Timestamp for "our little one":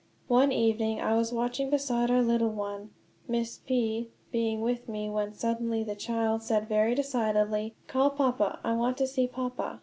2.09-2.89